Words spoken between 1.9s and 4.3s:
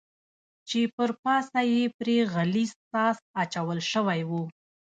پرې غلیظ ساس اچول شوی